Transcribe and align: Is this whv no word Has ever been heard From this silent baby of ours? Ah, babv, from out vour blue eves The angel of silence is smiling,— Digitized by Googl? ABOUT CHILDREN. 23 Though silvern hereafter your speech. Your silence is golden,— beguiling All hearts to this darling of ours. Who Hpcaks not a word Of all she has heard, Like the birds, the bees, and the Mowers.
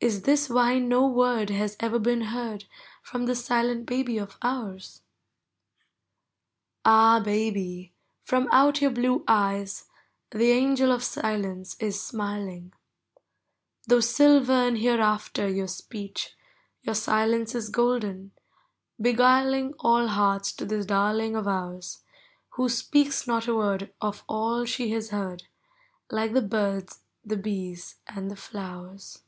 Is 0.00 0.22
this 0.22 0.46
whv 0.46 0.80
no 0.86 1.08
word 1.08 1.50
Has 1.50 1.76
ever 1.80 1.98
been 1.98 2.20
heard 2.30 2.66
From 3.02 3.26
this 3.26 3.44
silent 3.44 3.84
baby 3.84 4.16
of 4.16 4.38
ours? 4.42 5.02
Ah, 6.84 7.20
babv, 7.20 7.90
from 8.22 8.48
out 8.52 8.78
vour 8.78 8.90
blue 8.90 9.24
eves 9.28 9.86
The 10.30 10.52
angel 10.52 10.92
of 10.92 11.02
silence 11.02 11.74
is 11.80 12.00
smiling,— 12.00 12.74
Digitized 13.18 13.18
by 13.18 13.18
Googl? 13.18 13.24
ABOUT 13.24 13.88
CHILDREN. 13.88 13.88
23 13.88 13.88
Though 13.88 14.00
silvern 14.00 14.76
hereafter 14.76 15.48
your 15.48 15.66
speech. 15.66 16.36
Your 16.82 16.94
silence 16.94 17.54
is 17.56 17.68
golden,— 17.68 18.30
beguiling 19.02 19.74
All 19.80 20.06
hearts 20.06 20.52
to 20.52 20.64
this 20.64 20.86
darling 20.86 21.34
of 21.34 21.48
ours. 21.48 22.04
Who 22.50 22.66
Hpcaks 22.68 23.26
not 23.26 23.48
a 23.48 23.56
word 23.56 23.92
Of 24.00 24.22
all 24.28 24.64
she 24.64 24.92
has 24.92 25.10
heard, 25.10 25.48
Like 26.08 26.34
the 26.34 26.42
birds, 26.42 27.00
the 27.24 27.36
bees, 27.36 27.96
and 28.06 28.30
the 28.30 28.40
Mowers. 28.54 29.22